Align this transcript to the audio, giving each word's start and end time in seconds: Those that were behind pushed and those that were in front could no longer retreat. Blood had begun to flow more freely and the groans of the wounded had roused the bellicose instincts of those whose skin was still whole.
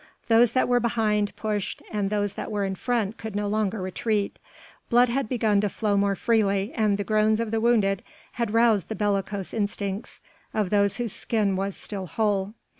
Those 0.29 0.53
that 0.53 0.67
were 0.67 0.79
behind 0.79 1.31
pushed 1.35 1.79
and 1.91 2.09
those 2.09 2.33
that 2.33 2.49
were 2.49 2.65
in 2.65 2.73
front 2.73 3.17
could 3.17 3.35
no 3.35 3.45
longer 3.45 3.79
retreat. 3.83 4.39
Blood 4.89 5.09
had 5.09 5.29
begun 5.29 5.61
to 5.61 5.69
flow 5.69 5.95
more 5.95 6.15
freely 6.15 6.73
and 6.73 6.97
the 6.97 7.03
groans 7.03 7.39
of 7.39 7.51
the 7.51 7.61
wounded 7.61 8.01
had 8.31 8.51
roused 8.51 8.89
the 8.89 8.95
bellicose 8.95 9.53
instincts 9.53 10.19
of 10.55 10.71
those 10.71 10.97
whose 10.97 11.13
skin 11.13 11.55
was 11.55 11.75
still 11.77 12.07
whole. 12.07 12.55